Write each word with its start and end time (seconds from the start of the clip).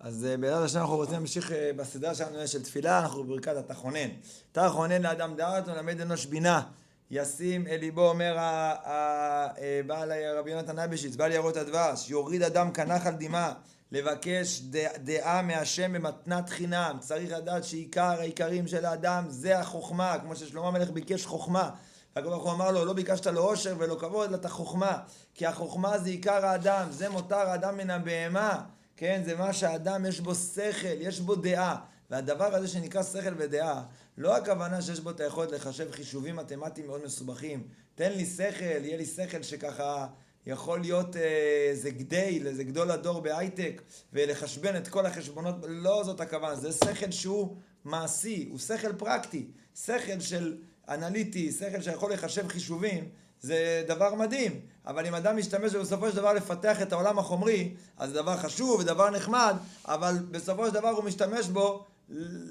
אז 0.00 0.26
אה, 0.30 0.36
בעזרת 0.36 0.64
השם 0.64 0.78
אנחנו 0.78 0.96
רוצים 0.96 1.14
להמשיך 1.14 1.52
אה, 1.52 1.70
בסדרה 1.76 2.14
שלנו 2.14 2.48
של 2.48 2.62
תפילה, 2.62 2.98
אנחנו 2.98 3.24
בברכת 3.24 3.56
התחונן. 3.56 4.08
תחונן 4.52 5.02
לאדם 5.02 5.34
דעת 5.36 5.68
ולמד 5.68 6.00
אנוש 6.00 6.26
בינה. 6.26 6.62
ישים 7.10 7.66
אל 7.66 7.76
ליבו, 7.76 8.08
אומר 8.08 8.36
אה, 8.38 9.48
בעל 9.86 10.12
רבי 10.38 10.50
יונתן 10.50 10.78
אייבשיץ, 10.78 11.16
בעל 11.16 11.32
יערות 11.32 11.56
הדבש, 11.56 12.10
יוריד 12.10 12.42
אדם 12.42 12.72
כנחל 12.72 13.10
דמעה, 13.10 13.52
לבקש 13.92 14.60
דעה 15.04 15.42
מהשם 15.42 15.92
במתנת 15.92 16.48
חינם. 16.48 16.96
צריך 17.00 17.32
לדעת 17.32 17.64
שעיקר 17.64 18.20
העיקרים 18.20 18.68
של 18.68 18.84
האדם 18.84 19.24
זה 19.28 19.58
החוכמה, 19.58 20.18
כמו 20.22 20.36
ששלמה 20.36 20.68
המלך 20.68 20.90
ביקש 20.90 21.26
חוכמה. 21.26 21.70
הקדוש 22.16 22.42
הוא 22.42 22.52
אמר 22.52 22.70
לו, 22.70 22.84
לא 22.84 22.92
ביקשת 22.92 23.26
לו 23.26 23.42
עושר 23.42 23.74
ולא 23.78 23.96
כבוד, 24.00 24.28
אלא 24.28 24.36
את 24.36 24.44
החוכמה. 24.44 24.98
כי 25.34 25.46
החוכמה 25.46 25.98
זה 25.98 26.08
עיקר 26.08 26.46
האדם, 26.46 26.86
זה 26.90 27.08
מותר 27.08 27.48
האדם 27.48 27.76
מן 27.76 27.90
הבהמה. 27.90 28.60
כן, 29.00 29.22
זה 29.24 29.36
מה 29.36 29.52
שהאדם 29.52 30.06
יש 30.06 30.20
בו 30.20 30.34
שכל, 30.34 31.00
יש 31.00 31.20
בו 31.20 31.34
דעה. 31.34 31.76
והדבר 32.10 32.54
הזה 32.54 32.68
שנקרא 32.68 33.02
שכל 33.02 33.34
ודעה, 33.36 33.82
לא 34.18 34.36
הכוונה 34.36 34.82
שיש 34.82 35.00
בו 35.00 35.10
את 35.10 35.20
היכולת 35.20 35.52
לחשב 35.52 35.90
חישובים 35.90 36.36
מתמטיים 36.36 36.86
מאוד 36.86 37.04
מסובכים. 37.04 37.68
תן 37.94 38.12
לי 38.12 38.26
שכל, 38.26 38.64
יהיה 38.64 38.96
לי 38.96 39.06
שכל 39.06 39.42
שככה 39.42 40.06
יכול 40.46 40.80
להיות 40.80 41.16
איזה 41.16 41.88
אה, 41.88 41.94
גדל, 41.94 42.46
איזה 42.46 42.64
גדול 42.64 42.90
הדור 42.90 43.20
בהייטק, 43.20 43.82
ולחשבן 44.12 44.76
את 44.76 44.88
כל 44.88 45.06
החשבונות, 45.06 45.54
לא 45.68 46.02
זאת 46.04 46.20
הכוונה, 46.20 46.56
זה 46.56 46.72
שכל 46.72 47.10
שהוא 47.10 47.56
מעשי, 47.84 48.48
הוא 48.50 48.58
שכל 48.58 48.92
פרקטי, 48.92 49.46
שכל 49.84 50.20
של 50.20 50.56
אנליטי, 50.88 51.52
שכל 51.52 51.82
שיכול 51.82 52.12
לחשב 52.12 52.48
חישובים. 52.48 53.08
זה 53.42 53.84
דבר 53.88 54.14
מדהים, 54.14 54.60
אבל 54.86 55.06
אם 55.06 55.14
אדם 55.14 55.36
משתמש 55.36 55.74
בסופו 55.74 56.10
של 56.10 56.16
דבר 56.16 56.32
לפתח 56.32 56.82
את 56.82 56.92
העולם 56.92 57.18
החומרי, 57.18 57.74
אז 57.96 58.10
זה 58.10 58.14
דבר 58.14 58.36
חשוב 58.36 58.80
ודבר 58.80 59.10
נחמד, 59.10 59.56
אבל 59.84 60.14
בסופו 60.30 60.66
של 60.66 60.74
דבר 60.74 60.88
הוא 60.88 61.04
משתמש 61.04 61.46
בו 61.46 61.84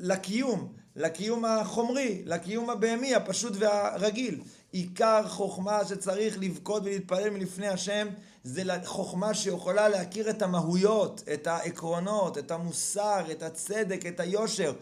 לקיום, 0.02 0.74
לקיום 0.96 1.46
החומרי, 1.46 2.22
לקיום 2.26 2.70
הבהמי, 2.70 3.16
הפשוט 3.16 3.54
והרגיל. 3.60 4.40
עיקר 4.72 5.28
חוכמה 5.28 5.86
שצריך 5.86 6.38
לבכות 6.40 6.84
ולהתפלל 6.86 7.30
מלפני 7.30 7.68
השם 7.68 8.08
זה 8.44 8.64
חוכמה 8.86 9.34
שיכולה 9.34 9.90
להכיר 9.90 10.30
את 10.30 10.42
המהויות, 10.42 11.24
את 11.34 11.48
העקרונות, 11.48 12.38
את 12.38 12.52
המוסר, 12.52 13.32
את 13.32 13.44
הצדק, 13.44 14.06
את 14.06 14.20
היושר. 14.20 14.74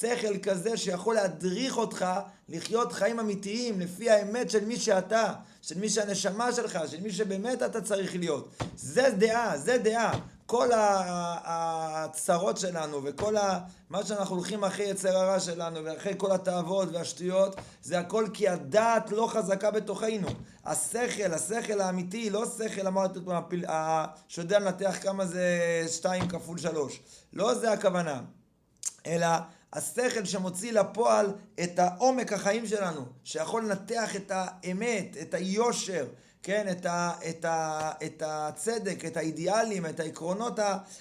שכל 0.00 0.38
כזה 0.42 0.76
שיכול 0.76 1.14
להדריך 1.14 1.76
אותך 1.76 2.06
לחיות 2.48 2.92
חיים 2.92 3.20
אמיתיים 3.20 3.80
לפי 3.80 4.10
האמת 4.10 4.50
של 4.50 4.64
מי 4.64 4.76
שאתה, 4.76 5.32
של 5.62 5.78
מי 5.78 5.88
שהנשמה 5.88 6.52
שלך, 6.52 6.78
של 6.86 7.00
מי 7.00 7.12
שבאמת 7.12 7.62
אתה 7.62 7.80
צריך 7.80 8.16
להיות. 8.16 8.48
זה 8.76 9.10
דעה, 9.18 9.58
זה 9.58 9.78
דעה. 9.78 10.18
כל 10.56 10.68
הצרות 11.44 12.56
שלנו 12.56 13.00
וכל 13.04 13.36
ה... 13.36 13.58
מה 13.90 14.04
שאנחנו 14.04 14.36
הולכים 14.36 14.64
אחרי 14.64 14.84
יצר 14.84 15.16
הרע 15.16 15.40
שלנו 15.40 15.84
ואחרי 15.84 16.14
כל 16.16 16.32
התאוות 16.32 16.88
והשטויות 16.92 17.56
זה 17.82 17.98
הכל 17.98 18.26
כי 18.34 18.48
הדעת 18.48 19.10
לא 19.10 19.26
חזקה 19.26 19.70
בתוכנו. 19.70 20.28
השכל, 20.64 21.32
השכל 21.32 21.80
האמיתי, 21.80 22.30
לא 22.30 22.44
שכל, 22.58 22.86
אמרתי 22.86 23.18
שיודע 24.28 24.58
לנתח 24.58 24.96
כמה 25.02 25.26
זה 25.26 25.48
שתיים 25.88 26.28
כפול 26.28 26.58
שלוש. 26.58 27.00
לא 27.32 27.54
זה 27.54 27.72
הכוונה. 27.72 28.20
אלא 29.06 29.28
השכל 29.72 30.24
שמוציא 30.24 30.72
לפועל 30.72 31.32
את 31.62 31.78
העומק 31.78 32.32
החיים 32.32 32.66
שלנו, 32.66 33.00
שיכול 33.24 33.64
לנתח 33.64 34.16
את 34.16 34.32
האמת, 34.34 35.16
את 35.22 35.34
היושר, 35.34 36.06
כן, 36.46 36.66
את, 36.70 36.86
ה, 36.86 37.12
את, 37.28 37.44
ה, 37.44 37.90
את 38.06 38.22
הצדק, 38.26 39.04
את 39.04 39.16
האידיאלים, 39.16 39.86
את 39.86 40.00
העקרונות 40.00 40.58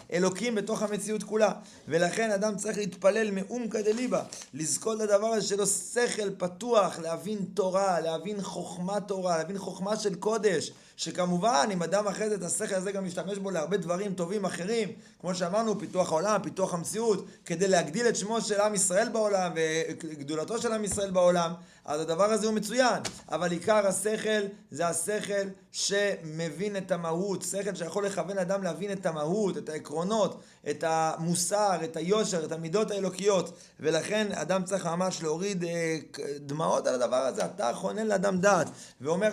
האלוקים 0.10 0.56
בתוך 0.56 0.82
המציאות 0.82 1.24
כולה. 1.24 1.52
ולכן 1.88 2.32
אדם 2.32 2.56
צריך 2.56 2.78
להתפלל 2.78 3.32
מאומקא 3.32 3.82
דליבה, 3.82 4.24
לזכות 4.54 5.00
לדבר 5.00 5.28
הזה 5.28 5.48
שלו 5.48 5.68
שכל 5.68 6.30
פתוח, 6.38 7.00
להבין 7.00 7.40
תורה, 7.54 8.00
להבין 8.00 8.42
חוכמה 8.42 9.00
תורה, 9.00 9.38
להבין 9.38 9.58
חוכמה 9.58 9.98
של 9.98 10.16
קודש. 10.16 10.72
שכמובן, 10.98 11.70
אם 11.74 11.84
אדם 11.84 12.08
אחרי 12.08 12.30
זה 12.30 12.36
את 12.36 12.44
השכל 12.44 12.76
הזה 12.76 12.92
גם 12.92 13.06
משתמש 13.06 13.38
בו 13.38 13.52
להרבה 13.52 13.78
דברים 13.78 14.14
טובים 14.14 14.46
אחרים, 14.46 14.92
כמו 15.22 15.36
שאמרנו, 15.36 15.80
פיתוח 15.80 16.12
העולם, 16.12 16.42
פיתוח 16.44 16.74
המציאות, 16.74 17.26
כדי 17.46 17.68
להגדיל 17.68 18.08
את 18.08 18.16
שמו 18.16 18.42
של 18.42 18.62
עם 18.62 18.76
ישראל 18.76 19.10
בעולם 19.10 19.52
וגדולתו 19.56 20.62
של 20.62 20.74
עם 20.74 20.84
ישראל 20.84 21.12
בעולם, 21.12 21.54
אז 21.86 22.02
הדבר 22.02 22.32
הזה 22.32 22.48
הוא 22.48 22.56
מצוין. 22.56 23.02
אבל 23.32 23.52
עיקר 23.52 23.88
השכל 23.88 24.42
זה 24.72 24.88
השכל 24.88 25.33
שמבין 25.72 26.78
את 26.78 26.92
המהות, 26.92 27.42
שכל 27.42 27.76
שיכול 27.76 28.06
לכוון 28.06 28.38
אדם 28.38 28.64
להבין 28.64 28.92
את 28.92 29.06
המהות, 29.06 29.58
את 29.58 29.70
העקרונות, 29.70 30.42
את 30.70 30.84
המוסר, 30.88 31.78
את 31.84 31.98
היושר, 31.98 32.46
את 32.46 32.52
המידות 32.52 32.92
האלוקיות. 32.92 33.58
ולכן 33.80 34.28
אדם 34.32 34.64
צריך 34.64 34.86
ממש 34.86 35.24
להוריד 35.24 35.64
אה, 35.64 35.98
דמעות 36.40 36.88
על 36.88 36.96
הדבר 36.96 37.16
הזה. 37.16 37.46
אתה 37.46 37.72
חונן 37.74 38.08
לאדם 38.08 38.38
דעת. 38.38 38.68
ואומר 39.02 39.30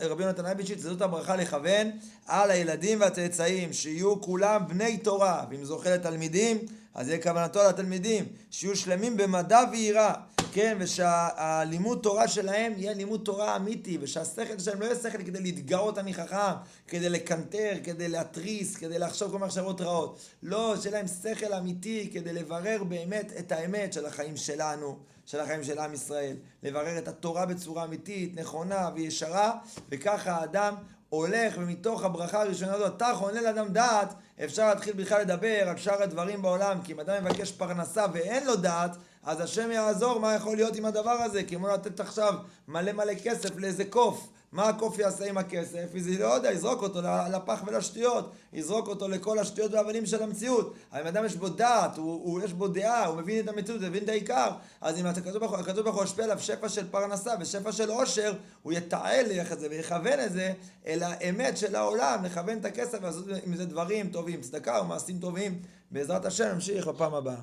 רבי 0.00 0.22
יונתן 0.22 0.46
אייביצ'יץ, 0.46 0.80
זאת 0.80 1.02
הברכה 1.02 1.36
לכוון 1.36 1.90
על 2.26 2.50
הילדים 2.50 3.00
והצאצאים, 3.00 3.72
שיהיו 3.72 4.20
כולם 4.20 4.62
בני 4.68 4.98
תורה. 4.98 5.44
ואם 5.50 5.64
זוכה 5.64 5.90
לתלמידים, 5.90 6.58
אז 6.94 7.08
יהיה 7.08 7.22
כוונתו 7.22 7.60
לתלמידים, 7.68 8.26
שיהיו 8.50 8.76
שלמים 8.76 9.16
במדע 9.16 9.60
ויראה. 9.72 10.14
כן, 10.54 10.76
ושהלימוד 10.80 12.00
תורה 12.02 12.28
שלהם 12.28 12.72
יהיה 12.76 12.94
לימוד 12.94 13.20
תורה 13.24 13.56
אמיתי, 13.56 13.98
ושהשכל 14.00 14.58
שלהם 14.58 14.80
לא 14.80 14.84
יהיה 14.84 14.96
שכל 14.96 15.18
כדי 15.18 15.40
להתגאות 15.40 15.98
אני 15.98 16.14
חכם, 16.14 16.54
כדי 16.88 17.08
לקנטר, 17.08 17.72
כדי 17.84 18.08
להתריס, 18.08 18.76
כדי 18.76 18.98
לחשוב 18.98 19.30
כל 19.30 19.34
מיני 19.34 19.46
מחשבות 19.46 19.80
רעות. 19.80 20.18
לא, 20.42 20.74
שיהיה 20.80 20.96
להם 20.96 21.06
שכל 21.06 21.52
אמיתי 21.52 22.10
כדי 22.12 22.32
לברר 22.32 22.84
באמת 22.84 23.32
את 23.38 23.52
האמת 23.52 23.92
של 23.92 24.06
החיים 24.06 24.36
שלנו, 24.36 24.98
של 25.26 25.40
החיים 25.40 25.64
של 25.64 25.78
עם 25.78 25.94
ישראל. 25.94 26.36
לברר 26.62 26.98
את 26.98 27.08
התורה 27.08 27.46
בצורה 27.46 27.84
אמיתית, 27.84 28.40
נכונה 28.40 28.90
וישרה, 28.94 29.52
וככה 29.88 30.32
האדם 30.32 30.74
הולך 31.08 31.54
ומתוך 31.58 32.04
הברכה 32.04 32.42
הראשונה 32.42 32.72
הזאת, 32.72 32.96
אתה 32.96 33.12
חונה 33.14 33.40
לאדם 33.40 33.68
דעת, 33.68 34.14
אפשר 34.44 34.68
להתחיל 34.68 34.92
בכלל 34.92 35.20
לדבר 35.20 35.68
על 35.68 35.76
שאר 35.76 36.02
הדברים 36.02 36.42
בעולם, 36.42 36.78
כי 36.84 36.92
אם 36.92 37.00
אדם 37.00 37.24
מבקש 37.24 37.52
פרנסה 37.52 38.06
ואין 38.12 38.46
לו 38.46 38.56
דעת, 38.56 38.96
אז 39.24 39.40
השם 39.40 39.70
יעזור 39.70 40.20
מה 40.20 40.34
יכול 40.34 40.56
להיות 40.56 40.76
עם 40.76 40.84
הדבר 40.84 41.10
הזה, 41.10 41.42
כמו 41.42 41.68
לתת 41.68 42.00
עכשיו 42.00 42.34
מלא 42.68 42.92
מלא 42.92 43.14
כסף 43.24 43.56
לאיזה 43.56 43.84
קוף. 43.84 44.28
מה 44.52 44.68
הקוף 44.68 44.98
יעשה 44.98 45.28
עם 45.28 45.38
הכסף? 45.38 45.98
זה 45.98 46.18
לא 46.18 46.34
יודע, 46.34 46.52
יזרוק 46.52 46.82
אותו 46.82 47.00
לפח 47.32 47.62
ולשטויות, 47.66 48.32
יזרוק 48.52 48.88
אותו 48.88 49.08
לכל 49.08 49.38
השטויות 49.38 49.72
והאבנים 49.72 50.06
של 50.06 50.22
המציאות. 50.22 50.74
אם 51.00 51.06
אדם 51.06 51.24
יש 51.24 51.36
בו 51.36 51.48
דעת, 51.48 51.96
הוא, 51.96 52.20
הוא, 52.24 52.40
יש 52.40 52.52
בו 52.52 52.68
דעה, 52.68 53.06
הוא 53.06 53.16
מבין 53.16 53.44
את 53.44 53.48
המציאות, 53.48 53.80
הוא 53.80 53.88
מבין 53.88 54.04
את 54.04 54.08
העיקר, 54.08 54.50
אז 54.80 54.98
אם 54.98 55.06
הקדוש 55.06 55.82
ברוך 55.82 55.96
הוא 55.96 56.04
ישפיע 56.04 56.24
עליו 56.24 56.40
שפע 56.40 56.68
של 56.68 56.90
פרנסה 56.90 57.34
ושפע 57.40 57.72
של 57.72 57.90
עושר, 57.90 58.32
הוא 58.62 58.72
יתעל 58.72 59.26
את 59.52 59.60
זה 59.60 59.66
ויכוון 59.70 60.20
את 60.20 60.32
זה 60.32 60.52
אל 60.86 61.02
האמת 61.02 61.56
של 61.56 61.76
העולם, 61.76 62.24
לכוון 62.24 62.58
את 62.58 62.64
הכסף 62.64 62.98
ולעשות 63.02 63.24
עם 63.46 63.56
זה 63.56 63.66
דברים 63.66 64.08
טובים, 64.08 64.40
צדקה 64.40 64.80
ומעשים 64.80 65.18
טובים. 65.18 65.62
בעזרת 65.90 66.26
השם 66.26 66.44
נמשיך 66.54 66.86
בפעם 66.86 67.14
הבאה. 67.14 67.36